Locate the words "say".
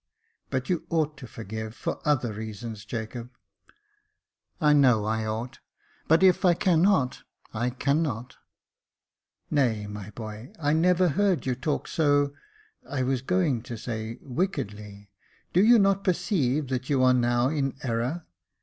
13.77-14.17